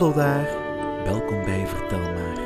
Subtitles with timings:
[0.00, 0.44] Hallo daar,
[1.04, 2.38] welkom bij Vertel maar.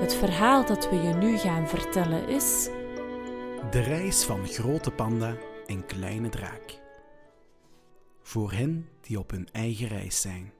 [0.00, 2.68] Het verhaal dat we je nu gaan vertellen is.
[3.70, 5.36] De reis van Grote Panda
[5.66, 6.80] en Kleine Draak.
[8.22, 10.52] Voor hen die op hun eigen reis zijn.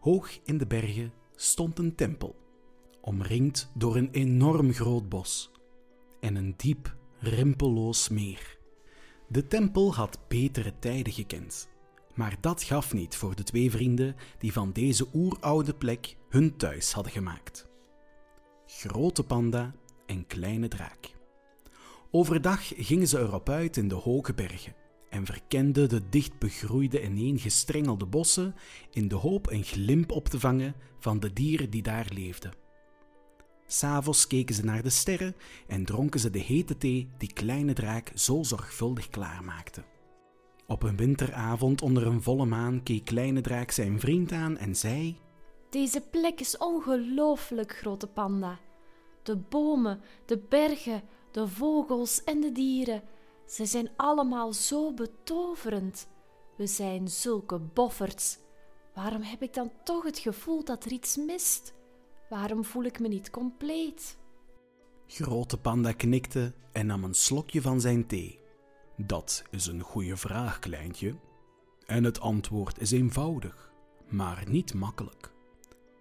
[0.00, 2.36] Hoog in de bergen stond een tempel,
[3.00, 5.50] omringd door een enorm groot bos
[6.20, 8.58] en een diep, rimpelloos meer.
[9.26, 11.68] De tempel had betere tijden gekend,
[12.18, 16.92] maar dat gaf niet voor de twee vrienden die van deze oeroude plek hun thuis
[16.92, 17.68] hadden gemaakt.
[18.66, 19.74] Grote panda
[20.06, 21.14] en kleine draak.
[22.10, 24.74] Overdag gingen ze erop uit in de hoge bergen
[25.10, 28.54] en verkenden de dicht begroeide ineengestrengelde bossen
[28.90, 32.52] in de hoop een glimp op te vangen van de dieren die daar leefden.
[33.66, 38.12] S'avonds keken ze naar de sterren en dronken ze de hete thee die kleine draak
[38.14, 39.82] zo zorgvuldig klaarmaakte.
[40.70, 45.18] Op een winteravond onder een volle maan keek kleine draak zijn vriend aan en zei:
[45.70, 48.58] Deze plek is ongelooflijk, grote panda.
[49.22, 53.02] De bomen, de bergen, de vogels en de dieren,
[53.46, 56.08] ze zijn allemaal zo betoverend.
[56.56, 58.38] We zijn zulke bofferts.
[58.94, 61.74] Waarom heb ik dan toch het gevoel dat er iets mist?
[62.28, 64.16] Waarom voel ik me niet compleet?
[65.06, 68.46] Grote panda knikte en nam een slokje van zijn thee.
[69.06, 71.14] Dat is een goede vraag, kleintje.
[71.86, 73.72] En het antwoord is eenvoudig,
[74.08, 75.32] maar niet makkelijk.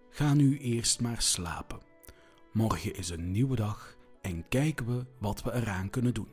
[0.10, 1.80] Ga nu eerst maar slapen.
[2.54, 6.28] Morgen is een nieuwe dag en kijken we wat we eraan kunnen doen.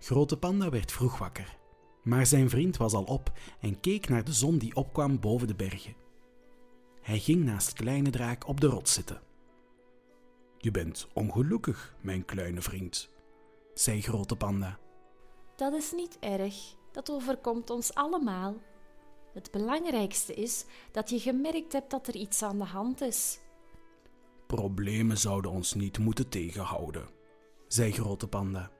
[0.00, 1.56] Grote Panda werd vroeg wakker,
[2.02, 5.54] maar zijn vriend was al op en keek naar de zon die opkwam boven de
[5.54, 5.94] bergen.
[7.02, 9.20] Hij ging naast Kleine Draak op de rots zitten.
[10.58, 13.10] Je bent ongelukkig, mijn kleine vriend,
[13.78, 14.78] zei Grote Panda.
[15.56, 16.54] Dat is niet erg,
[16.92, 18.56] dat overkomt ons allemaal.
[19.32, 23.40] Het belangrijkste is dat je gemerkt hebt dat er iets aan de hand is.
[24.46, 27.08] Problemen zouden ons niet moeten tegenhouden,
[27.68, 28.70] zei Grote Panda.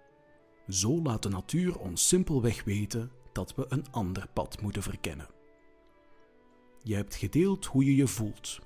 [0.68, 5.28] Zo laat de natuur ons simpelweg weten dat we een ander pad moeten verkennen.
[6.82, 8.58] Je hebt gedeeld hoe je je voelt,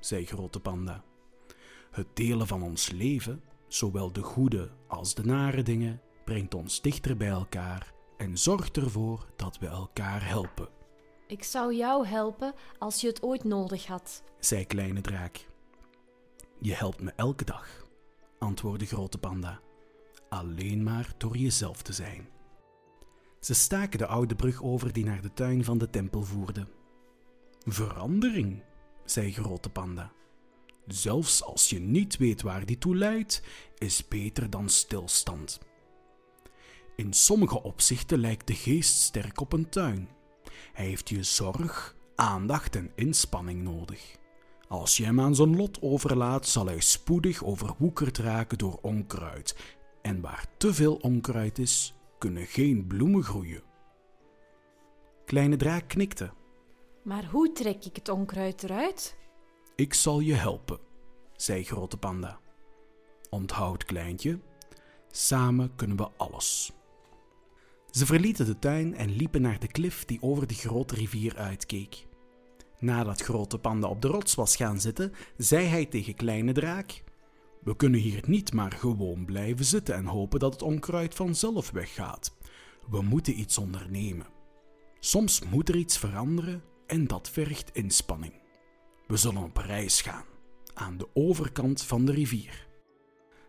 [0.00, 1.04] zei Grote Panda.
[1.90, 3.42] Het delen van ons leven,
[3.74, 9.26] zowel de goede als de nare dingen, brengt ons dichter bij elkaar en zorgt ervoor
[9.36, 10.68] dat we elkaar helpen.
[11.26, 15.46] Ik zou jou helpen als je het ooit nodig had, zei Kleine Draak.
[16.58, 17.86] Je helpt me elke dag,
[18.38, 19.60] antwoordde Grote Panda,
[20.28, 22.28] alleen maar door jezelf te zijn.
[23.40, 26.66] Ze staken de oude brug over die naar de tuin van de tempel voerde.
[27.64, 28.62] Verandering,
[29.04, 30.12] zei Grote Panda.
[30.86, 33.42] Zelfs als je niet weet waar die toe leidt,
[33.78, 35.60] is beter dan stilstand.
[36.96, 40.08] In sommige opzichten lijkt de geest sterk op een tuin.
[40.72, 44.16] Hij heeft je zorg, aandacht en inspanning nodig.
[44.68, 49.56] Als je hem aan zijn lot overlaat, zal hij spoedig overwoekerd raken door onkruid.
[50.02, 53.62] En waar te veel onkruid is, kunnen geen bloemen groeien.
[55.24, 56.30] Kleine draak knikte.
[57.02, 59.16] Maar hoe trek ik het onkruid eruit?
[59.76, 60.78] Ik zal je helpen,
[61.36, 62.40] zei Grote Panda.
[63.30, 64.38] Onthoud, kleintje,
[65.10, 66.72] samen kunnen we alles.
[67.90, 72.06] Ze verlieten de tuin en liepen naar de klif die over de grote rivier uitkeek.
[72.78, 77.02] Nadat Grote Panda op de rots was gaan zitten, zei hij tegen Kleine Draak:
[77.62, 82.36] We kunnen hier niet maar gewoon blijven zitten en hopen dat het onkruid vanzelf weggaat.
[82.90, 84.26] We moeten iets ondernemen.
[85.00, 88.41] Soms moet er iets veranderen en dat vergt inspanning.
[89.06, 90.24] We zullen op reis gaan,
[90.74, 92.66] aan de overkant van de rivier.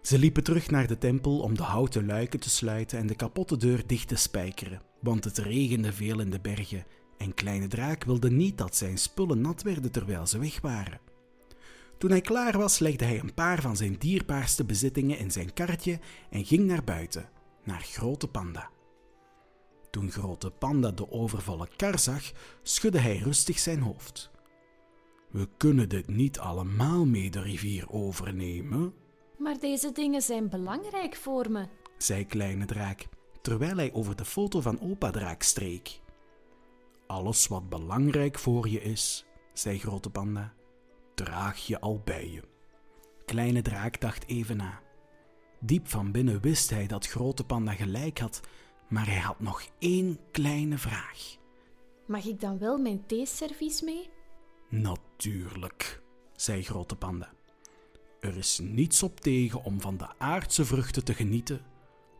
[0.01, 3.57] Ze liepen terug naar de tempel om de houten luiken te sluiten en de kapotte
[3.57, 6.85] deur dicht te spijkeren, want het regende veel in de bergen
[7.17, 10.99] en Kleine Draak wilde niet dat zijn spullen nat werden terwijl ze weg waren.
[11.97, 15.99] Toen hij klaar was, legde hij een paar van zijn dierbaarste bezittingen in zijn karretje
[16.29, 17.29] en ging naar buiten,
[17.63, 18.69] naar Grote Panda.
[19.89, 22.31] Toen Grote Panda de overvolle kar zag,
[22.63, 24.31] schudde hij rustig zijn hoofd.
[25.33, 28.93] We kunnen dit niet allemaal mee de rivier overnemen,
[29.37, 31.65] Maar deze dingen zijn belangrijk voor me.
[31.97, 33.07] zei Kleine Draak,
[33.41, 35.99] terwijl hij over de foto van Opa Draak streek.
[37.07, 40.53] Alles wat belangrijk voor je is, zei Grote Panda,
[41.15, 42.41] draag je al bij je.
[43.25, 44.79] Kleine Draak dacht even na.
[45.59, 48.39] Diep van binnen wist hij dat Grote Panda gelijk had,
[48.89, 51.37] maar hij had nog één kleine vraag.
[52.05, 54.09] Mag ik dan wel mijn theeservies mee?
[54.69, 55.12] Natuurlijk,
[56.35, 57.33] zei Grote Panda.
[58.19, 61.61] Er is niets op tegen om van de aardse vruchten te genieten.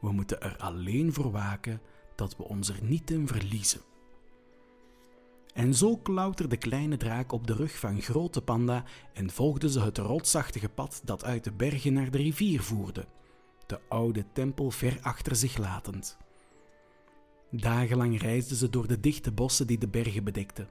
[0.01, 1.81] We moeten er alleen voor waken
[2.15, 3.81] dat we ons er niet in verliezen.
[5.53, 8.83] En zo klauterde kleine draak op de rug van grote panda
[9.13, 13.07] en volgden ze het rotsachtige pad dat uit de bergen naar de rivier voerde,
[13.65, 16.17] de oude tempel ver achter zich latend.
[17.51, 20.69] Dagenlang reisden ze door de dichte bossen die de bergen bedekten.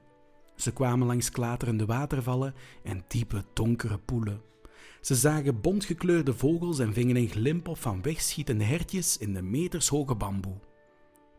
[0.55, 2.53] Ze kwamen langs klaterende watervallen
[2.83, 4.41] en diepe, donkere poelen.
[5.01, 10.15] Ze zagen bontgekleurde vogels en vingen een glimp op van wegschietende hertjes in de metershoge
[10.15, 10.59] bamboe.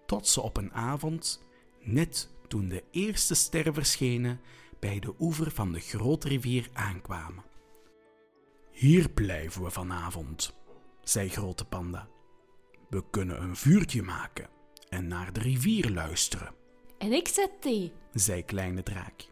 [0.07, 1.43] Tot ze op een avond,
[1.81, 4.41] net toen de eerste sterren verschenen,
[4.79, 7.45] bij de oever van de grote rivier aankwamen.
[8.71, 10.55] Hier blijven we vanavond,
[11.03, 12.09] zei Grote Panda.
[12.89, 14.49] We kunnen een vuurtje maken
[14.89, 16.55] en naar de rivier luisteren.
[17.05, 19.27] En ik zet thee, zei Kleine Draak.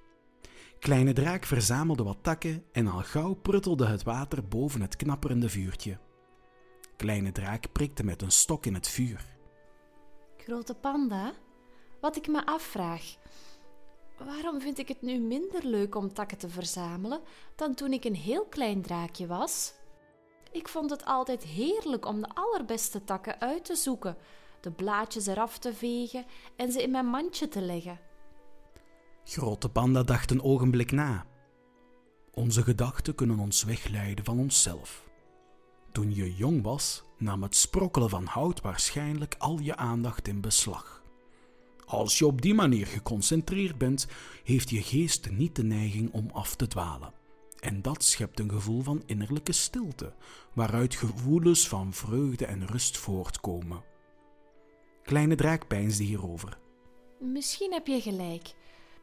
[0.79, 5.99] Kleine Draak verzamelde wat takken en al gauw pruttelde het water boven het knapperende vuurtje.
[6.97, 9.25] Kleine Draak prikte met een stok in het vuur.
[10.37, 11.33] Grote panda,
[12.01, 13.17] wat ik me afvraag.
[14.19, 17.21] Waarom vind ik het nu minder leuk om takken te verzamelen
[17.57, 19.75] dan toen ik een heel klein draakje was?
[20.51, 24.17] Ik vond het altijd heerlijk om de allerbeste takken uit te zoeken,
[24.63, 26.25] de blaadjes eraf te vegen
[26.57, 28.01] en ze in mijn mandje te leggen.
[29.25, 31.27] Grote Panda dacht een ogenblik na.
[32.31, 35.11] Onze gedachten kunnen ons wegleiden van onszelf.
[35.93, 41.03] Toen je jong was, nam het sprokkelen van hout waarschijnlijk al je aandacht in beslag.
[41.85, 44.07] Als je op die manier geconcentreerd bent,
[44.45, 47.13] heeft je geest niet de neiging om af te dwalen.
[47.61, 50.15] En dat schept een gevoel van innerlijke stilte,
[50.53, 53.92] waaruit gevoelens van vreugde en rust voortkomen.
[55.05, 56.59] Kleine draak peinsde hierover.
[57.19, 58.55] Misschien heb je gelijk.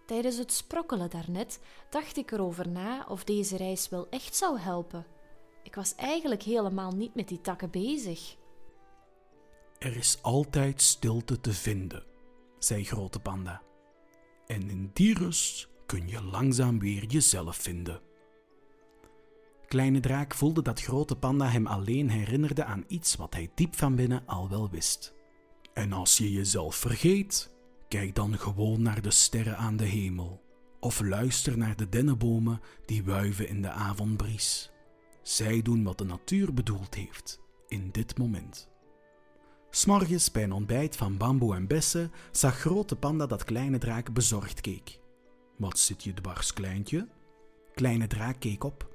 [0.06, 1.60] Tijdens het sprokkelen daarnet
[1.90, 5.06] dacht ik erover na of deze reis wel echt zou helpen.
[5.64, 8.38] Ik was eigenlijk helemaal niet met die takken bezig.
[9.80, 12.04] Er is altijd stilte te vinden,
[12.60, 13.62] zei Grote Panda.
[14.48, 18.02] En in die rust kun je langzaam weer jezelf vinden.
[19.68, 23.96] Kleine Draak voelde dat Grote Panda hem alleen herinnerde aan iets wat hij diep van
[23.96, 25.14] binnen al wel wist.
[25.80, 27.50] En als je jezelf vergeet,
[27.88, 30.42] kijk dan gewoon naar de sterren aan de hemel.
[30.80, 34.72] Of luister naar de dennenbomen die wuiven in de avondbries.
[35.22, 38.70] Zij doen wat de natuur bedoeld heeft, in dit moment.
[39.70, 44.62] S'morgens bij een ontbijt van bamboe en bessen zag grote panda dat kleine draak bezorgd
[44.62, 45.00] keek.
[45.58, 47.08] Wat zit je dwars, kleintje?
[47.74, 48.90] Kleine draak keek op.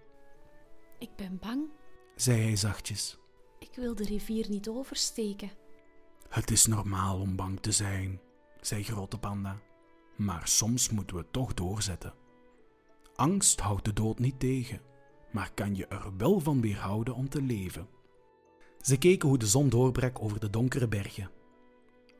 [0.98, 1.68] Ik ben bang.
[2.16, 3.18] zei hij zachtjes.
[3.58, 5.63] Ik wil de rivier niet oversteken.
[6.34, 8.20] Het is normaal om bang te zijn,
[8.60, 9.60] zei Grote Panda.
[10.16, 12.14] Maar soms moeten we toch doorzetten.
[13.14, 14.80] Angst houdt de dood niet tegen,
[15.32, 17.88] maar kan je er wel van weerhouden om te leven.
[18.80, 21.30] Ze keken hoe de zon doorbrak over de donkere bergen.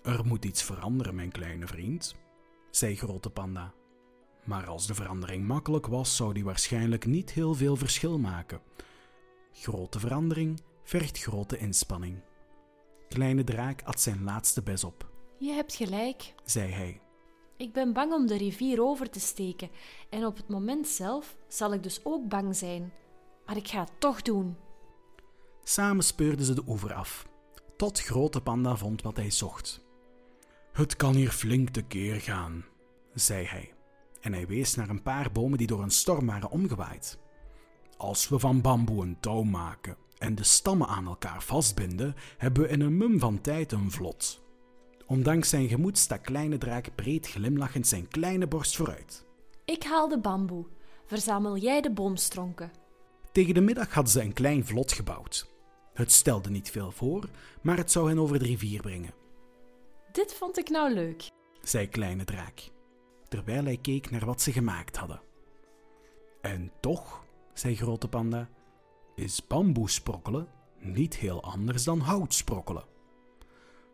[0.03, 2.17] Er moet iets veranderen, mijn kleine vriend,
[2.71, 3.73] zei Grote Panda.
[4.44, 8.61] Maar als de verandering makkelijk was, zou die waarschijnlijk niet heel veel verschil maken.
[9.53, 12.23] Grote verandering vergt grote inspanning.
[13.15, 15.11] Kleine draak at zijn laatste bes op.
[15.39, 16.35] Je hebt gelijk.
[16.44, 17.01] zei hij.
[17.56, 19.71] Ik ben bang om de rivier over te steken
[20.11, 22.93] en op het moment zelf zal ik dus ook bang zijn.
[23.47, 24.56] Maar ik ga het toch doen.
[25.63, 27.27] Samen speurden ze de oever af,
[27.77, 29.85] tot Grote Panda vond wat hij zocht.
[30.73, 32.65] Het kan hier flink tekeer gaan,
[33.13, 33.75] zei hij,
[34.21, 37.19] en hij wees naar een paar bomen die door een storm waren omgewaaid.
[37.97, 42.69] Als we van bamboe een touw maken en de stammen aan elkaar vastbinden, hebben we
[42.69, 44.43] in een mum van tijd een vlot.
[45.07, 49.25] Ondanks zijn gemoed stak Kleine Draak breed glimlachend zijn kleine borst vooruit.
[49.65, 50.67] Ik haal de bamboe.
[51.07, 52.73] Verzamel jij de boomstronken.
[53.33, 55.49] Tegen de middag hadden ze een klein vlot gebouwd.
[55.95, 57.29] Het stelde niet veel voor,
[57.63, 59.15] maar het zou hen over de rivier brengen,
[60.13, 61.31] Dit vond ik nou leuk.
[61.63, 62.71] zei Kleine Draak,
[63.29, 65.21] terwijl hij keek naar wat ze gemaakt hadden.
[66.41, 68.49] En toch, zei Grote Panda,
[69.15, 70.49] is bamboe sprokkelen
[70.85, 72.85] niet heel anders dan hout sprokkelen.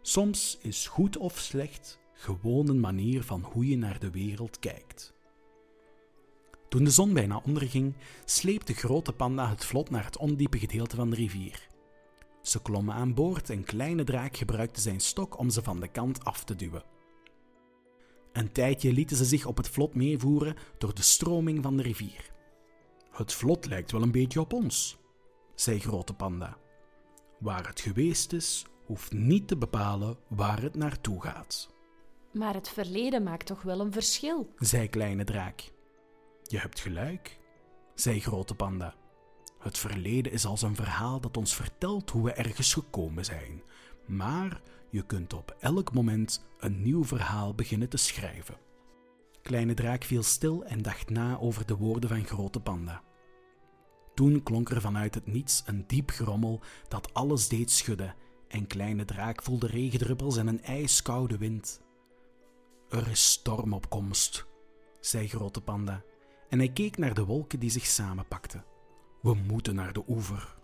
[0.02, 5.14] Soms is goed of slecht gewoon een manier van hoe je naar de wereld kijkt.
[6.68, 11.10] Toen de zon bijna onderging, sleepte Grote Panda het vlot naar het ondiepe gedeelte van
[11.10, 11.68] de rivier.
[12.42, 16.24] Ze klommen aan boord en Kleine Draak gebruikte zijn stok om ze van de kant
[16.24, 16.82] af te duwen.
[18.32, 22.32] Een tijdje lieten ze zich op het vlot meevoeren door de stroming van de rivier.
[23.10, 24.99] Het vlot lijkt wel een beetje op ons,
[25.60, 26.56] zei Grote Panda.
[27.38, 31.68] Waar het geweest is, hoeft niet te bepalen waar het naartoe gaat,
[32.32, 34.54] Maar het verleden maakt toch wel een verschil.
[34.58, 35.72] zei Kleine Draak.
[36.42, 37.38] Je hebt gelijk,
[37.94, 38.94] zei Grote Panda.
[39.58, 43.62] Het verleden is als een verhaal dat ons vertelt hoe we ergens gekomen zijn.
[44.06, 48.56] Maar je kunt op elk moment een nieuw verhaal beginnen te schrijven.
[49.42, 53.02] Kleine draak viel stil en dacht na over de woorden van grote panda.
[54.20, 58.14] Toen klonk er vanuit het niets een diep gerommel dat alles deed schudden
[58.48, 61.80] en kleine draak voelde regendruppels en een ijskoude wind.
[62.88, 64.46] Er is storm op komst,
[65.00, 66.02] zei grote panda
[66.48, 68.64] en hij keek naar de wolken die zich samenpakten.
[69.22, 70.56] We moeten naar de oever.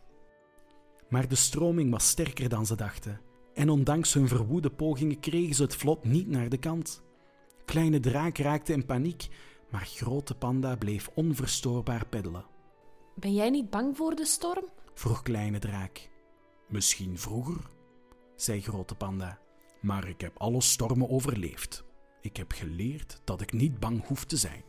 [1.09, 3.21] Maar de stroming was sterker dan ze dachten
[3.55, 7.03] en ondanks hun verwoede pogingen kregen ze het vlot niet naar de kant.
[7.65, 9.29] Kleine draak raakte in paniek,
[9.71, 12.56] maar grote panda bleef onverstoorbaar peddelen.
[13.19, 14.65] Ben jij niet bang voor de storm?
[14.95, 16.11] vroeg kleine draak.
[16.69, 17.57] Misschien vroeger,
[18.35, 19.39] zei grote panda,
[19.81, 21.85] maar ik heb alle stormen overleefd.
[22.21, 24.65] Ik heb geleerd dat ik niet bang hoef te zijn.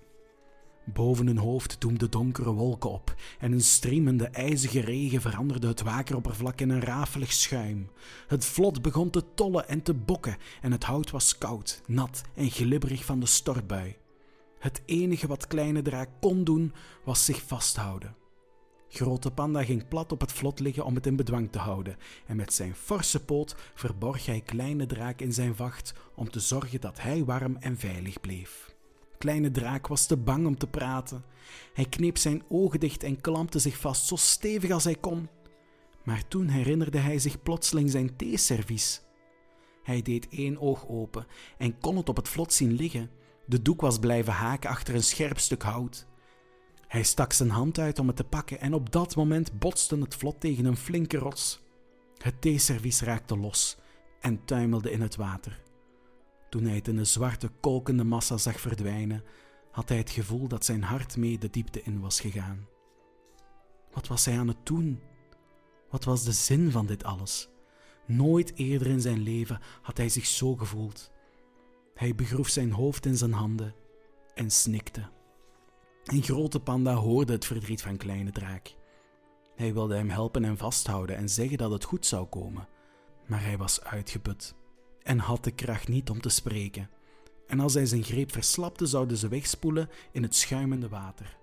[0.86, 6.62] Boven hun hoofd doemden donkere wolken op en een streamende ijzige regen veranderde het wakeroppervlak
[6.62, 7.90] in een rafelig schuim.
[8.28, 12.50] Het vlot begon te tollen en te bokken en het hout was koud, nat en
[12.50, 13.96] glibberig van de stortbui.
[14.60, 16.74] Het enige wat Kleine Draak kon doen
[17.04, 18.16] was zich vasthouden.
[18.90, 22.36] Grote Panda ging plat op het vlot liggen om het in bedwang te houden en
[22.36, 27.02] met zijn forse poot verborg hij Kleine Draak in zijn vacht om te zorgen dat
[27.02, 28.76] hij warm en veilig bleef.
[29.18, 31.24] Kleine draak was te bang om te praten.
[31.74, 35.30] Hij kneep zijn ogen dicht en klampte zich vast zo stevig als hij kon.
[36.04, 39.02] Maar toen herinnerde hij zich plotseling zijn theeservies.
[39.84, 41.26] Hij deed één oog open
[41.58, 43.10] en kon het op het vlot zien liggen.
[43.46, 46.08] De doek was blijven haken achter een scherp stuk hout.
[46.88, 50.16] Hij stak zijn hand uit om het te pakken en op dat moment botste het
[50.16, 51.60] vlot tegen een flinke rots.
[52.18, 53.78] Het theeservies raakte los
[54.20, 55.62] en tuimelde in het water.
[56.50, 59.24] Toen hij het in de zwarte, kolkende massa zag verdwijnen,
[59.72, 62.68] had hij het gevoel dat zijn hart mee de diepte in was gegaan.
[63.92, 65.02] Wat was hij aan het doen?
[65.90, 67.50] Wat was de zin van dit alles?
[68.06, 71.12] Nooit eerder in zijn leven had hij zich zo gevoeld.
[71.94, 73.76] Hij begroef zijn hoofd in zijn handen
[74.34, 75.10] en snikte.
[76.08, 78.76] Een grote panda hoorde het verdriet van kleine draak.
[79.56, 82.68] Hij wilde hem helpen en vasthouden en zeggen dat het goed zou komen,
[83.26, 84.56] maar hij was uitgeput
[85.04, 86.90] en had de kracht niet om te spreken.
[87.48, 91.38] En als hij zijn greep verslapte, zouden ze wegspoelen in het schuimende water.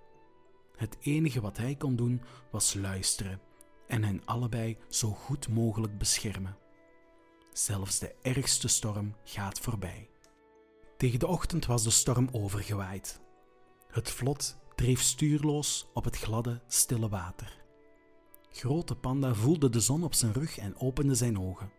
[0.75, 3.41] Het enige wat hij kon doen was luisteren
[3.87, 6.57] en hen allebei zo goed mogelijk beschermen.
[7.53, 10.09] Zelfs de ergste storm gaat voorbij.
[10.97, 13.23] Tegen de ochtend was de storm overgewaaid.
[13.95, 17.63] Het vlot dreef stuurloos op het gladde, stille water.
[18.51, 21.71] Grote Panda voelde de zon op zijn rug en opende zijn ogen.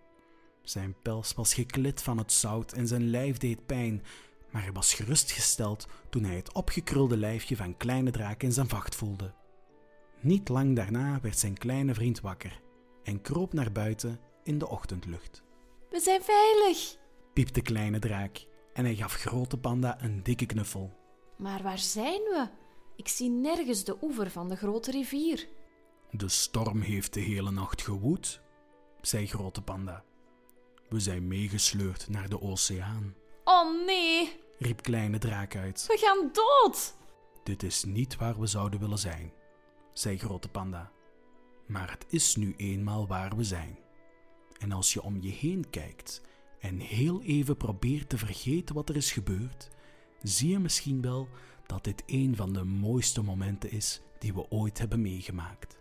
[0.62, 4.02] Zijn pels was geklit van het zout en zijn lijf deed pijn,
[4.50, 8.94] maar hij was gerustgesteld toen hij het opgekrulde lijfje van Kleine Draak in zijn vacht
[8.94, 9.34] voelde.
[10.20, 12.60] Niet lang daarna werd zijn kleine vriend wakker
[13.02, 15.42] en kroop naar buiten in de ochtendlucht.
[15.90, 16.96] We zijn veilig!
[17.32, 21.04] piepte Kleine Draak en hij gaf Grote Panda een dikke knuffel.
[21.36, 22.48] Maar waar zijn we?
[22.96, 25.48] Ik zie nergens de oever van de grote rivier.
[26.10, 28.40] De storm heeft de hele nacht gewoed,
[29.00, 30.04] zei Grote Panda.
[30.88, 33.14] We zijn meegesleurd naar de oceaan.
[33.44, 35.84] Oh nee, riep Kleine Draak uit.
[35.86, 36.94] we gaan dood!
[37.42, 39.32] Dit is niet waar we zouden willen zijn,
[39.92, 40.90] zei Grote Panda.
[41.66, 43.78] Maar het is nu eenmaal waar we zijn.
[44.58, 46.22] En als je om je heen kijkt
[46.60, 49.68] en heel even probeert te vergeten wat er is gebeurd,
[50.22, 51.28] zie je misschien wel
[51.66, 55.78] dat dit een van de mooiste momenten is die we ooit hebben meegemaakt.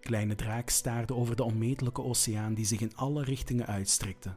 [0.00, 4.36] Kleine draak staarde over de onmetelijke oceaan die zich in alle richtingen uitstrekte.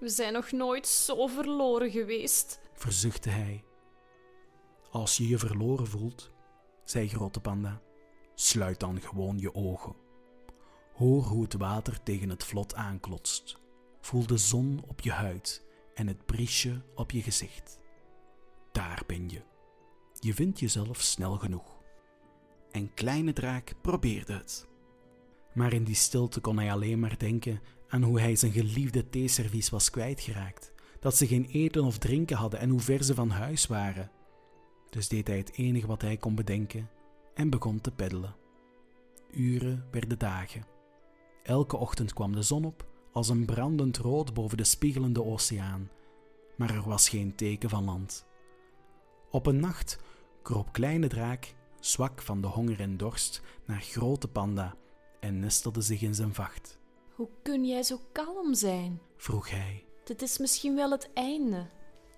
[0.00, 2.60] We zijn nog nooit zo verloren geweest.
[2.74, 3.64] Verzuchtte hij.
[4.90, 6.30] Als je je verloren voelt,
[6.84, 7.82] zei Grote Panda,
[8.34, 9.96] sluit dan gewoon je ogen.
[10.94, 13.56] Hoor hoe het water tegen het vlot aanklotst.
[14.00, 17.80] Voel de zon op je huid en het briesje op je gezicht.
[18.76, 19.42] Daar ben je.
[20.20, 21.82] Je vindt jezelf snel genoeg.
[22.70, 24.68] En Kleine Draak probeerde het.
[25.54, 29.70] Maar in die stilte kon hij alleen maar denken aan hoe hij zijn geliefde theeservies
[29.70, 33.66] was kwijtgeraakt, dat ze geen eten of drinken hadden en hoe ver ze van huis
[33.66, 34.10] waren.
[34.90, 36.90] Dus deed hij het enige wat hij kon bedenken
[37.34, 38.36] en begon te peddelen.
[39.30, 40.66] Uren werden dagen.
[41.42, 45.90] Elke ochtend kwam de zon op als een brandend rood boven de spiegelende oceaan,
[46.56, 48.25] maar er was geen teken van land.
[49.30, 49.98] Op een nacht
[50.42, 54.74] kroop Kleine Draak, zwak van de honger en dorst, naar Grote Panda
[55.20, 56.78] en nestelde zich in zijn vacht.
[57.14, 59.00] Hoe kun jij zo kalm zijn?
[59.16, 59.84] vroeg hij.
[60.04, 61.66] Dit is misschien wel het einde.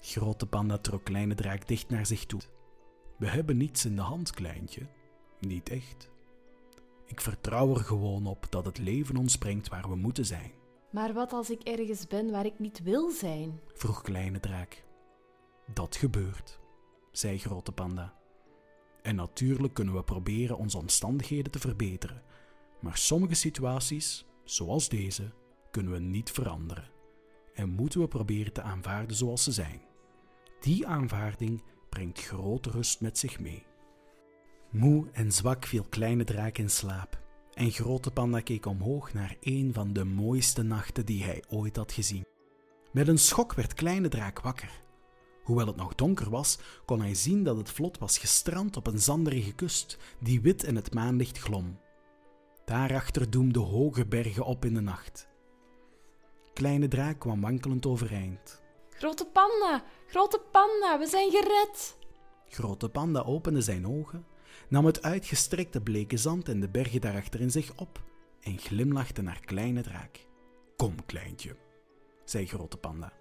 [0.00, 2.41] Grote Panda trok Kleine Draak dicht naar zich toe.
[3.17, 4.87] We hebben niets in de hand, kleintje.
[5.41, 6.11] Niet echt.
[7.07, 10.50] Ik vertrouw er gewoon op dat het leven ons brengt waar we moeten zijn,
[10.91, 13.61] Maar wat als ik ergens ben waar ik niet wil zijn?
[13.75, 14.85] vroeg Kleine Draak.
[15.73, 16.59] Dat gebeurt.
[17.19, 18.15] Zei Grote Panda.
[19.03, 22.23] En natuurlijk kunnen we proberen onze omstandigheden te verbeteren,
[22.81, 25.33] maar sommige situaties, zoals deze,
[25.71, 26.91] kunnen we niet veranderen
[27.55, 29.81] en moeten we proberen te aanvaarden zoals ze zijn.
[30.61, 33.67] Die aanvaarding brengt grote rust met zich mee.
[34.71, 37.23] Moe en zwak viel Kleine Draak in slaap
[37.53, 41.93] en Grote Panda keek omhoog naar een van de mooiste nachten die hij ooit had
[41.93, 42.27] gezien.
[42.93, 44.87] Met een schok werd Kleine Draak wakker.
[45.49, 48.99] Hoewel het nog donker was, kon hij zien dat het vlot was gestrand op een
[48.99, 51.78] zanderige kust die wit in het maanlicht glom.
[52.64, 55.28] Daarachter doemden hoge bergen op in de nacht.
[56.52, 58.62] Kleine Draak kwam wankelend overeind.
[58.90, 61.97] Grote panda, grote panda, we zijn gered.
[62.49, 64.26] Grote Panda opende zijn ogen,
[64.69, 68.02] nam het uitgestrekte bleke zand en de bergen daarachter in zich op
[68.40, 70.26] en glimlachte naar Kleine Draak.
[70.76, 71.57] Kom, kleintje,
[72.25, 73.12] zei Grote Panda.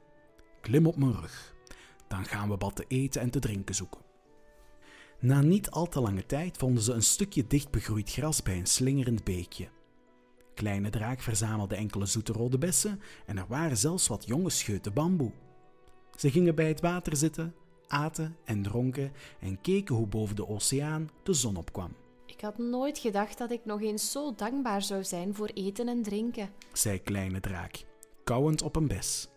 [0.62, 1.56] Klim op mijn rug.
[2.08, 4.02] Dan gaan we wat te eten en te drinken zoeken.
[5.20, 8.66] Na niet al te lange tijd vonden ze een stukje dicht begroeid gras bij een
[8.66, 9.68] slingerend beekje.
[10.54, 15.32] Kleine Draak verzamelde enkele zoete rode bessen en er waren zelfs wat jonge scheuten bamboe.
[16.16, 17.56] Ze gingen bij het water zitten,
[17.88, 21.96] aten en dronken en keken hoe boven de oceaan de zon opkwam.
[22.26, 26.04] Ik had nooit gedacht dat ik nog eens zo dankbaar zou zijn voor eten en
[26.04, 26.50] drinken.
[26.74, 27.86] zei Kleine Draak,
[28.24, 29.30] kauwend op een bes.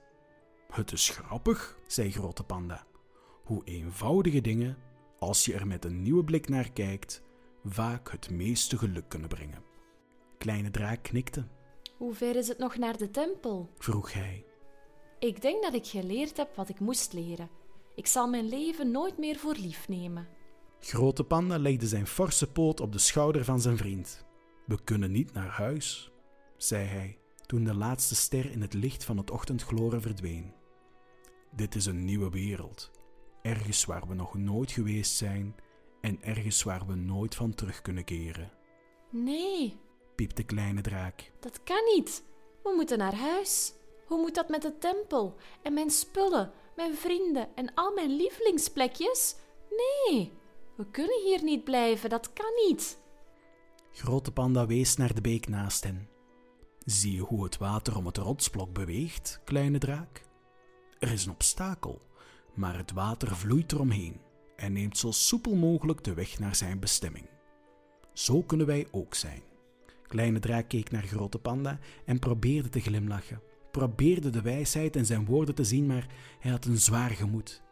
[0.70, 2.86] Het is grappig, zei Grote Panda,
[3.44, 4.76] hoe eenvoudige dingen,
[5.18, 7.22] als je er met een nieuwe blik naar kijkt,
[7.64, 9.62] vaak het meeste geluk kunnen brengen.
[10.38, 11.46] Kleine Draak knikte,
[11.96, 13.70] Hoe ver is het nog naar de tempel?
[13.78, 14.44] vroeg hij.
[15.18, 17.50] Ik denk dat ik geleerd heb wat ik moest leren.
[17.94, 20.28] Ik zal mijn leven nooit meer voor lief nemen.
[20.80, 24.24] Grote Panda legde zijn forse poot op de schouder van zijn vriend.
[24.66, 26.10] We kunnen niet naar huis,
[26.56, 30.52] zei hij toen de laatste ster in het licht van het ochtendgloren verdween.
[31.50, 32.90] Dit is een nieuwe wereld,
[33.42, 35.54] ergens waar we nog nooit geweest zijn
[36.00, 38.52] en ergens waar we nooit van terug kunnen keren,
[39.10, 39.76] Nee,
[40.14, 41.30] piepte Kleine Draak.
[41.40, 42.22] dat kan niet.
[42.62, 43.72] We moeten naar huis.
[44.06, 45.36] Hoe moet dat met de tempel?
[45.62, 49.36] En mijn spullen, mijn vrienden en al mijn lievelingsplekjes?
[49.70, 50.32] Nee,
[50.76, 52.98] we kunnen hier niet blijven, dat kan niet.
[53.92, 56.08] Grote Panda wees naar de beek naast hen.
[56.84, 60.22] Zie je hoe het water om het rotsblok beweegt, kleine draak?
[61.00, 62.02] Er is een obstakel,
[62.54, 64.20] maar het water vloeit eromheen
[64.56, 67.26] en neemt zo soepel mogelijk de weg naar zijn bestemming.
[68.12, 69.42] Zo kunnen wij ook zijn.
[70.06, 73.40] Kleine draak keek naar Grote Panda en probeerde te glimlachen.
[73.70, 76.06] Probeerde de wijsheid in zijn woorden te zien, maar
[76.38, 77.62] hij had een zwaar gemoed.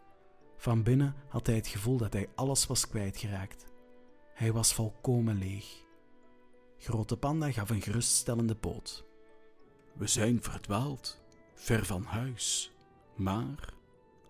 [0.56, 3.66] Van binnen had hij het gevoel dat hij alles was kwijtgeraakt.
[4.34, 5.84] Hij was volkomen leeg.
[6.78, 9.04] Grote Panda gaf een geruststellende poot.
[9.92, 11.20] We zijn verdwaald,
[11.54, 12.72] ver van huis.
[13.18, 13.74] Maar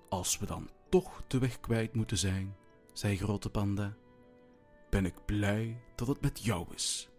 [0.09, 2.57] als we dan toch de weg kwijt moeten zijn,
[2.93, 3.97] zei Grote Panda,
[4.91, 7.11] ben ik blij dat het met jou is.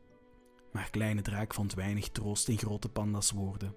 [0.72, 3.76] Maar Kleine Draak vond weinig troost in Grote Panda's woorden.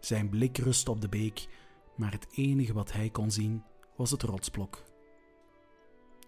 [0.00, 1.48] Zijn blik rustte op de beek,
[1.96, 3.64] maar het enige wat hij kon zien
[3.96, 4.82] was het rotsblok.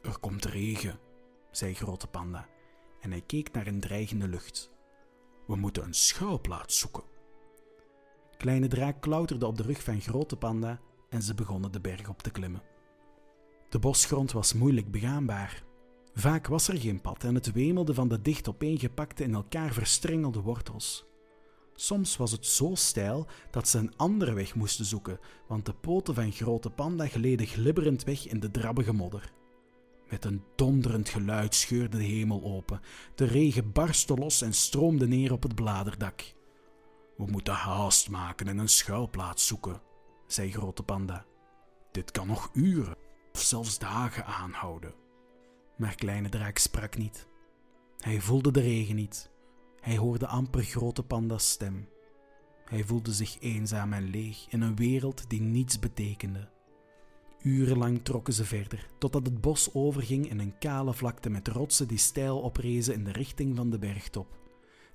[0.02, 0.98] Er komt regen,
[1.50, 2.48] zei Grote Panda
[3.00, 4.70] en hij keek naar een dreigende lucht.
[5.46, 7.13] We moeten een schuilplaats zoeken.
[8.44, 12.22] Kleine draak klauterde op de rug van Grote Panda en ze begonnen de berg op
[12.22, 12.62] te klimmen.
[13.68, 15.62] De bosgrond was moeilijk begaanbaar.
[16.14, 20.40] Vaak was er geen pad en het wemelde van de dicht opeengepakte in elkaar verstrengelde
[20.40, 21.04] wortels.
[21.74, 26.14] Soms was het zo steil dat ze een andere weg moesten zoeken, want de poten
[26.14, 29.32] van Grote Panda gleden glibberend weg in de drabbige modder.
[30.10, 32.80] Met een donderend geluid scheurde de hemel open.
[33.14, 36.34] De regen barstte los en stroomde neer op het bladerdak.
[37.16, 39.80] We moeten haast maken en een schuilplaats zoeken,
[40.26, 41.24] zei Grote Panda.
[41.92, 42.96] Dit kan nog uren
[43.32, 44.94] of zelfs dagen aanhouden.
[45.76, 47.28] Maar Kleine Draak sprak niet.
[47.98, 49.30] Hij voelde de regen niet.
[49.80, 51.88] Hij hoorde amper Grote Panda's stem.
[52.64, 56.48] Hij voelde zich eenzaam en leeg in een wereld die niets betekende.
[57.42, 61.98] Urenlang trokken ze verder, totdat het bos overging in een kale vlakte met rotsen die
[61.98, 64.38] steil oprezen in de richting van de bergtop.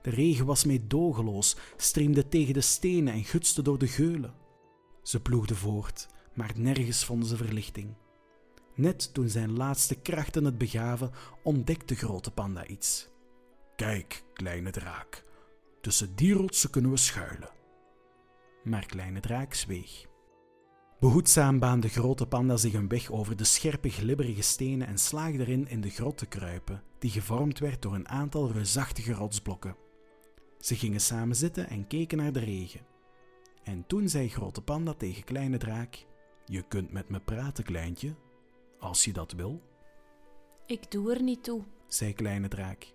[0.02, 4.34] De regen was meedogenloos, streamde tegen de stenen en gutste door de geulen.
[5.04, 7.96] Ze ploegden voort, maar nergens vonden ze verlichting.
[8.76, 11.12] Net toen zijn laatste krachten het begaven,
[11.44, 13.10] ontdekte Grote Panda iets.
[13.76, 15.24] Kijk, kleine draak,
[15.82, 17.50] tussen die rotsen kunnen we schuilen.
[18.64, 20.06] Maar Kleine Draak zweeg.
[21.00, 25.68] Behoedzaam baande Grote Panda zich een weg over de scherpe, glibberige stenen en slaagde erin
[25.68, 29.76] in de grot te kruipen, die gevormd werd door een aantal reusachtige rotsblokken.
[30.60, 32.86] Ze gingen samen zitten en keken naar de regen.
[33.64, 36.06] En toen zei Grote Panda tegen Kleine Draak:
[36.46, 38.16] Je kunt met me praten, kleintje,
[38.80, 39.62] als je dat wil.
[40.66, 41.64] Ik doe er niet toe.
[41.88, 42.94] zei Kleine Draak.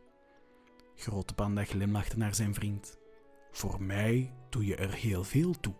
[0.94, 2.98] Grote Panda glimlachte naar zijn vriend.
[3.50, 5.74] Voor mij doe je er heel veel toe.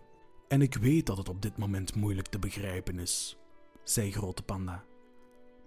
[0.49, 3.39] En ik weet dat het op dit moment moeilijk te begrijpen is,
[3.83, 4.85] zei Grote Panda.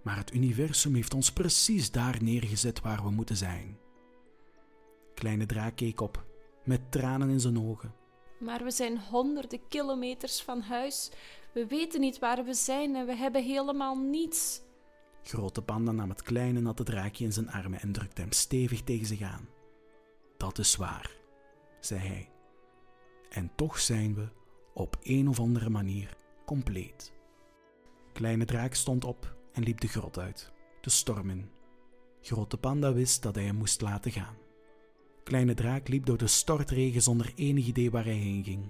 [0.04, 3.78] Maar het universum heeft ons precies daar neergezet waar we moeten zijn.
[5.20, 6.26] Kleine Draak keek op,
[6.64, 7.94] met tranen in zijn ogen.
[8.40, 11.12] Maar we zijn honderden kilometers van huis.
[11.54, 14.62] We weten niet waar we zijn en we hebben helemaal niets.
[15.24, 19.06] Grote Panda nam het kleine natte draakje in zijn armen en drukte hem stevig tegen
[19.06, 19.50] zich aan.
[20.38, 21.12] Dat is waar,
[21.80, 22.30] zei hij.
[23.30, 24.28] En toch zijn we,
[24.74, 27.14] op een of andere manier, compleet.
[28.14, 30.52] Kleine draak stond op en liep de grot uit,
[30.82, 31.50] de storm in.
[32.22, 34.46] Grote Panda wist dat hij hem moest laten gaan.
[35.28, 38.70] Kleine draak liep door de stortregen zonder enig idee waar hij heen ging.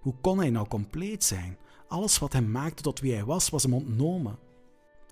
[0.00, 1.58] Hoe kon hij nou compleet zijn?
[1.88, 4.38] Alles wat hem maakte tot wie hij was, was hem ontnomen.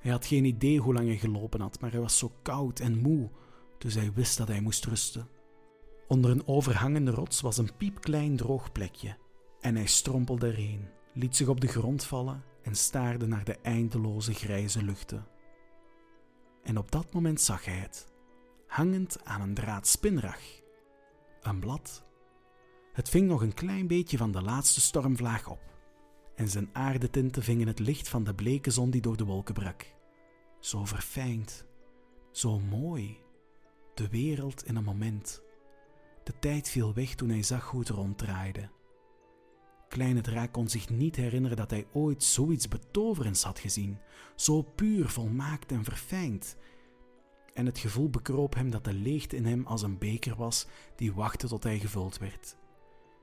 [0.00, 2.98] Hij had geen idee hoe lang hij gelopen had, maar hij was zo koud en
[2.98, 3.30] moe,
[3.78, 5.28] dus hij wist dat hij moest rusten.
[6.08, 9.16] Onder een overhangende rots was een piepklein droog plekje,
[9.60, 14.32] en hij strompelde erheen, liet zich op de grond vallen en staarde naar de eindeloze
[14.32, 15.26] grijze luchten.
[16.62, 18.06] En op dat moment zag hij het,
[18.70, 20.40] hangend aan een draad spinrag.
[21.40, 22.04] Een blad.
[22.92, 25.60] Het ving nog een klein beetje van de laatste stormvlaag op
[26.34, 29.94] en zijn aardetinten vingen het licht van de bleke zon die door de wolken brak.
[30.60, 31.64] Zo verfijnd,
[32.30, 33.18] zo mooi.
[33.94, 35.42] De wereld in een moment.
[36.24, 38.70] De tijd viel weg toen hij zag hoe het ronddraaide.
[39.88, 43.98] Kleine draak kon zich niet herinneren dat hij ooit zoiets betoverends had gezien,
[44.34, 46.56] zo puur, volmaakt en verfijnd.
[47.54, 51.12] En het gevoel bekroop hem dat de leegte in hem als een beker was die
[51.12, 52.56] wachtte tot hij gevuld werd.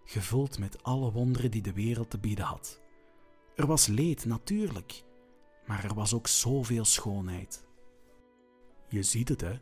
[0.06, 2.82] Gevuld met alle wonderen die de wereld te bieden had.
[3.56, 5.04] Er was leed, natuurlijk,
[5.66, 7.66] maar er was ook zoveel schoonheid.
[8.90, 9.54] Je ziet het, hè?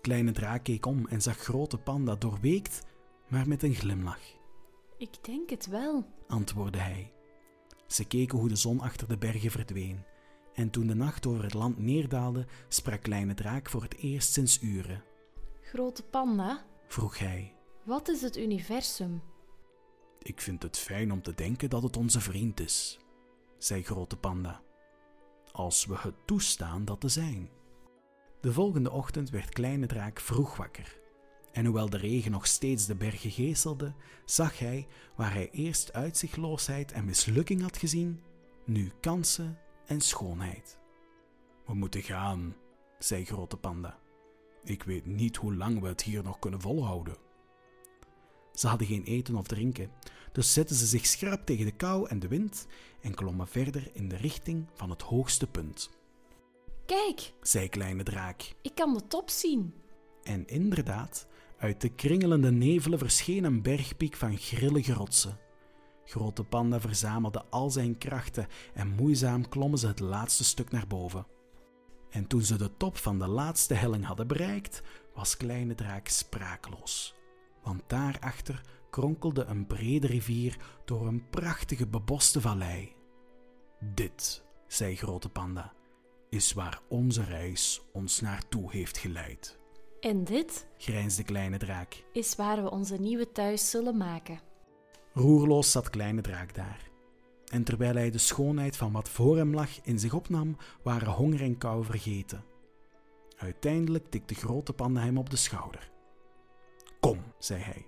[0.00, 2.82] Kleine draak keek om en zag grote panda doorweekt,
[3.28, 4.42] maar met een glimlach.
[4.98, 7.12] Ik denk het wel, antwoordde hij.
[7.86, 10.04] Ze keken hoe de zon achter de bergen verdween,
[10.54, 14.62] en toen de nacht over het land neerdaalde, sprak Kleine Draak voor het eerst sinds
[14.62, 15.02] uren.
[15.62, 17.54] Grote panda, vroeg hij.
[17.84, 19.22] Wat is het universum?
[20.22, 22.98] Ik vind het fijn om te denken dat het onze vriend is,
[23.58, 24.62] zei Grote Panda.
[25.52, 27.48] Als we het toestaan dat te zijn.
[28.40, 30.98] De volgende ochtend werd Kleine Draak vroeg wakker.
[31.52, 34.86] En hoewel de regen nog steeds de bergen geeselde, zag hij,
[35.16, 38.22] waar hij eerst uitzichtloosheid en mislukking had gezien,
[38.64, 40.78] nu kansen en schoonheid.
[41.66, 42.56] We moeten gaan,
[42.98, 43.98] zei Grote Panda.
[44.64, 47.16] Ik weet niet hoe lang we het hier nog kunnen volhouden.
[48.52, 49.90] Ze hadden geen eten of drinken,
[50.32, 52.66] dus zetten ze zich schrap tegen de kou en de wind
[53.00, 55.90] en klommen verder in de richting van het hoogste punt.
[56.86, 58.54] Kijk, zei Kleine Draak.
[58.62, 59.74] Ik kan de top zien.
[60.22, 61.26] En inderdaad,
[61.58, 65.38] uit de kringelende nevelen verscheen een bergpiek van grillige rotsen.
[66.04, 71.26] Grote Panda verzamelde al zijn krachten en moeizaam klommen ze het laatste stuk naar boven.
[72.10, 74.82] En toen ze de top van de laatste helling hadden bereikt,
[75.14, 77.14] was Kleine Draak sprakeloos.
[77.62, 82.92] Want daarachter kronkelde een brede rivier door een prachtige beboste vallei.
[83.80, 85.72] Dit, zei Grote Panda,
[86.30, 89.58] is waar onze reis ons naartoe heeft geleid.
[90.00, 92.04] En dit, grijnsde Kleine Draak.
[92.12, 94.40] is waar we onze nieuwe thuis zullen maken.
[95.14, 96.90] Roerloos zat Kleine Draak daar.
[97.52, 101.40] En terwijl hij de schoonheid van wat voor hem lag in zich opnam, waren honger
[101.40, 102.44] en kou vergeten.
[103.36, 105.90] Uiteindelijk tikte Grote Panda hem op de schouder.
[107.00, 107.86] Kom, zei hij.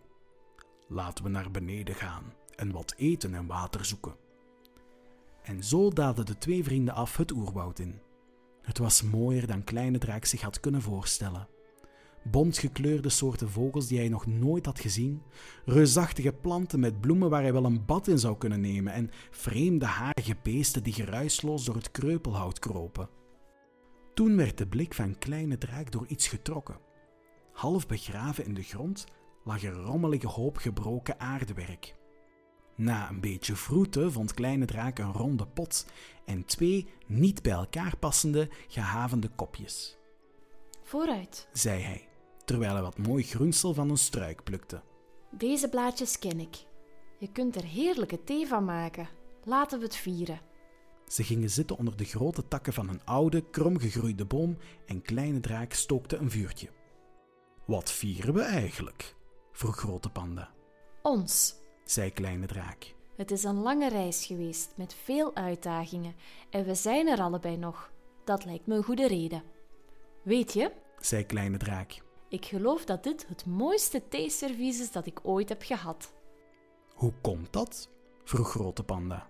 [0.88, 4.16] Laten we naar beneden gaan en wat eten en water zoeken.
[5.42, 8.00] En zo daalden de twee vrienden af het oerwoud in.
[8.62, 11.48] Het was mooier dan Kleine Draak zich had kunnen voorstellen.
[12.30, 15.22] Bontgekleurde soorten vogels die hij nog nooit had gezien,
[15.64, 19.84] reusachtige planten met bloemen waar hij wel een bad in zou kunnen nemen en vreemde
[19.84, 23.08] harige beesten die geruisloos door het kreupelhout kropen.
[24.14, 26.78] Toen werd de blik van Kleine Draak door iets getrokken.
[27.52, 29.04] Half begraven in de grond
[29.44, 31.94] lag een rommelige hoop gebroken aardewerk.
[32.74, 35.86] Na een beetje vroeten vond Kleine Draak een ronde pot
[36.24, 39.98] en twee niet bij elkaar passende gehavende kopjes.
[40.82, 41.48] Vooruit.
[41.52, 42.05] zei hij,
[42.46, 44.82] terwijl hij wat mooi groensel van een struik plukte.
[45.30, 46.56] Deze blaadjes ken ik.
[47.18, 49.08] Je kunt er heerlijke thee van maken.
[49.44, 50.40] Laten we het vieren.
[51.06, 54.56] Ze gingen zitten onder de grote takken van een oude, kromgegroeide boom
[54.86, 56.68] en Kleine Draak stookte een vuurtje.
[57.64, 59.14] Wat vieren we eigenlijk?
[59.52, 60.50] vroeg Grote Panda.
[61.02, 61.54] Ons.
[61.84, 62.94] zei Kleine Draak.
[63.16, 66.14] Het is een lange reis geweest met veel uitdagingen
[66.50, 67.90] en we zijn er allebei nog.
[68.24, 69.42] Dat lijkt me een goede reden.
[70.22, 72.04] Weet je, zei Kleine Draak.
[72.28, 76.12] Ik geloof dat dit het mooiste theeservies is dat ik ooit heb gehad.
[76.94, 77.90] Hoe komt dat?
[78.24, 79.28] vroeg Grote Panda.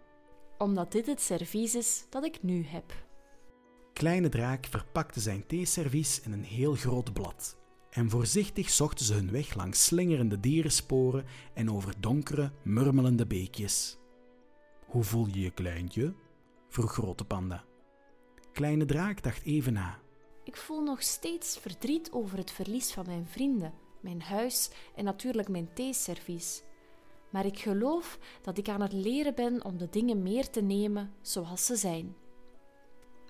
[0.59, 2.92] Omdat dit het servies is dat ik nu heb.
[3.92, 7.56] Kleine Draak verpakte zijn theeservies in een heel groot blad.
[7.90, 13.98] En voorzichtig zochten ze hun weg langs slingerende dierensporen en over donkere, murmelende beekjes.
[14.87, 16.14] Hoe voel je je, kleintje?
[16.68, 17.64] vroeg Grote Panda.
[18.52, 19.98] Kleine Draak dacht even na.
[20.46, 25.48] Ik voel nog steeds verdriet over het verlies van mijn vrienden, mijn huis en natuurlijk
[25.48, 26.62] mijn theeservies.
[27.30, 31.14] Maar ik geloof dat ik aan het leren ben om de dingen meer te nemen
[31.20, 32.16] zoals ze zijn.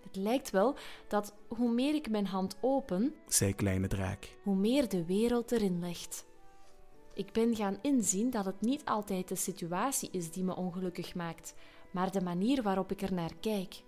[0.02, 0.76] Het lijkt wel
[1.08, 4.36] dat hoe meer ik mijn hand open, zei Kleine Draak.
[4.42, 6.26] hoe meer de wereld erin ligt.
[7.14, 11.54] Ik ben gaan inzien dat het niet altijd de situatie is die me ongelukkig maakt,
[11.90, 13.82] maar de manier waarop ik er naar kijk.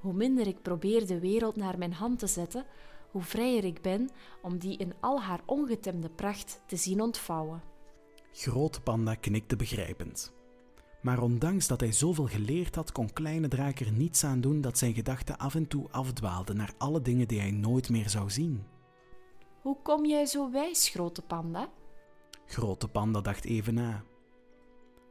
[0.00, 2.64] Hoe minder ik probeer de wereld naar mijn hand te zetten,
[3.10, 4.10] hoe vrijer ik ben
[4.42, 7.62] om die in al haar ongetemde pracht te zien ontvouwen.
[8.32, 10.32] Grote Panda knikte begrijpend.
[11.02, 14.78] Maar ondanks dat hij zoveel geleerd had, kon Kleine Draak er niets aan doen dat
[14.78, 18.64] zijn gedachten af en toe afdwaalden naar alle dingen die hij nooit meer zou zien.
[19.62, 21.70] Hoe kom jij zo wijs, grote panda?
[22.46, 24.04] Grote Panda dacht even na.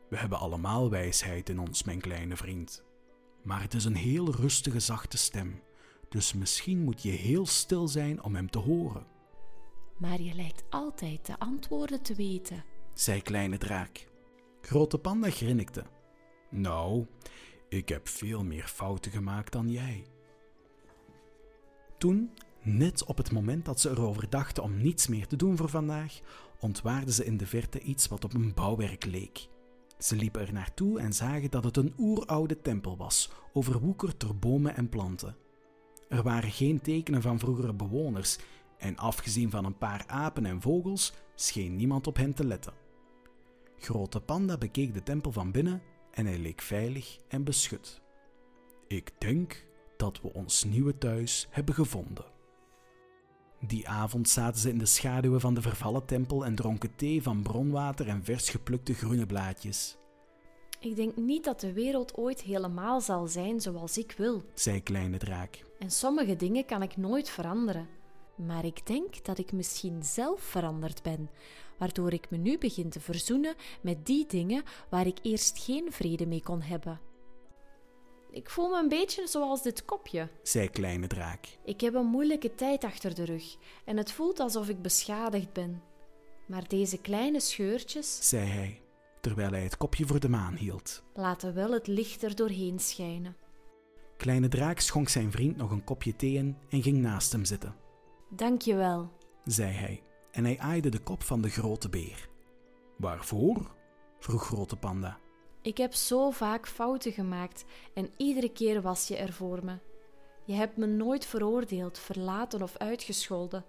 [0.10, 2.86] We hebben allemaal wijsheid in ons, mijn kleine vriend.
[3.48, 5.62] Maar het is een heel rustige, zachte stem,
[6.10, 9.06] dus misschien moet je heel stil zijn om hem te horen,
[9.98, 12.64] Maar je lijkt altijd de antwoorden te weten.
[12.94, 14.08] zei Kleine Draak.
[14.62, 15.84] Grote Panda grinnikte.
[16.50, 17.06] Nou,
[17.70, 20.06] ik heb veel meer fouten gemaakt dan jij.
[21.98, 22.32] Toen,
[22.62, 26.20] net op het moment dat ze erover dachten om niets meer te doen voor vandaag,
[26.60, 29.48] ontwaarden ze in de verte iets wat op een bouwwerk leek.
[29.98, 34.76] Ze liepen er naartoe en zagen dat het een oeroude tempel was, overwoekerd door bomen
[34.76, 35.36] en planten.
[36.10, 38.38] Er waren geen tekenen van vroegere bewoners
[38.78, 42.74] en afgezien van een paar apen en vogels scheen niemand op hen te letten.
[43.78, 45.82] Grote Panda bekeek de tempel van binnen
[46.12, 48.02] en hij leek veilig en beschut.
[48.88, 49.66] Ik denk
[49.98, 52.26] dat we ons nieuwe thuis hebben gevonden.
[53.60, 57.41] Die avond zaten ze in de schaduwen van de vervallen tempel en dronken thee van
[57.41, 59.98] bronwater en vers geplukte groene blaadjes,
[60.80, 64.43] Ik denk niet dat de wereld ooit helemaal zal zijn zoals ik wil.
[64.54, 65.65] zei Kleine Draak.
[65.80, 67.88] En sommige dingen kan ik nooit veranderen.
[68.36, 71.30] Maar ik denk dat ik misschien zelf veranderd ben,
[71.78, 76.26] waardoor ik me nu begin te verzoenen met die dingen waar ik eerst geen vrede
[76.28, 77.00] mee kon hebben.
[78.32, 80.30] Ik voel me een beetje zoals dit kopje.
[80.44, 81.48] zei Kleine Draak.
[81.63, 85.82] Ik heb een moeilijke tijd achter de rug en het voelt alsof ik beschadigd ben.
[86.46, 88.82] Maar deze kleine scheurtjes zei hij,
[89.22, 91.04] terwijl hij het kopje voor de maan hield.
[91.13, 93.36] laten wel het licht er doorheen schijnen.
[94.18, 97.76] Kleine Draak schonk zijn vriend nog een kopje thee in en ging naast hem zitten,
[98.30, 99.12] Dank je wel.
[99.44, 102.30] zei hij, en hij aaide de kop van de grote beer.
[102.98, 103.76] Waarvoor?
[104.20, 105.20] vroeg Grote Panda.
[105.68, 109.78] Ik heb zo vaak fouten gemaakt en iedere keer was je er voor me.
[110.46, 113.66] Je hebt me nooit veroordeeld, verlaten of uitgescholden.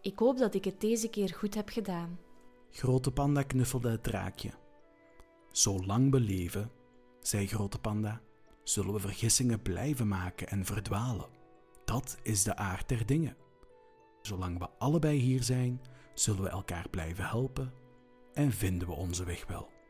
[0.00, 2.18] Ik hoop dat ik het deze keer goed heb gedaan.
[2.70, 4.50] Grote Panda knuffelde het draakje.
[5.52, 6.70] Zolang we leven,
[7.20, 8.20] zei Grote Panda,
[8.62, 11.28] zullen we vergissingen blijven maken en verdwalen.
[11.84, 13.36] Dat is de aard der dingen.
[14.22, 15.80] Zolang we allebei hier zijn,
[16.14, 17.72] zullen we elkaar blijven helpen
[18.32, 19.80] en vinden we onze weg wel.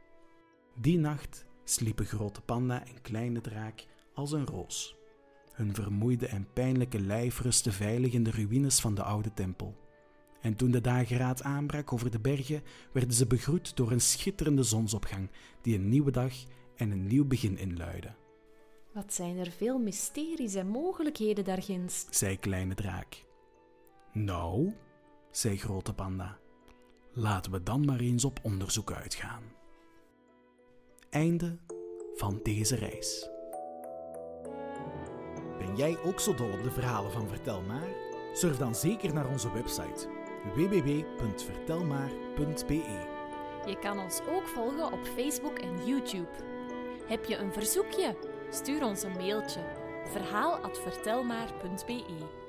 [0.74, 4.96] Die nacht sliepen Grote Panda en Kleine Draak als een roos.
[5.52, 9.76] Hun vermoeide en pijnlijke lijf rustte veilig in de ruïnes van de oude tempel.
[10.40, 15.30] En toen de dageraad aanbrak over de bergen, werden ze begroet door een schitterende zonsopgang
[15.62, 16.32] die een nieuwe dag
[16.76, 18.14] en een nieuw begin inluidde,
[18.92, 22.06] Wat zijn er veel mysteries en mogelijkheden daarginds.
[22.10, 23.24] zei Kleine Draak.
[24.12, 24.74] Nou,
[25.30, 26.38] zei Grote Panda,
[27.12, 29.42] laten we dan maar eens op onderzoek uitgaan.
[31.12, 31.58] Einde
[32.14, 33.28] van deze reis.
[35.58, 37.88] Ben jij ook zo dol op de verhalen van Vertel Maar?
[38.32, 40.08] Surf dan zeker naar onze website
[40.54, 42.82] www.vertelmaar.be.
[43.66, 46.30] Je kan ons ook volgen op Facebook en YouTube.
[47.06, 48.16] Heb je een verzoekje?
[48.50, 49.60] Stuur ons een mailtje.
[50.04, 52.41] verhaal@vertelmaar.be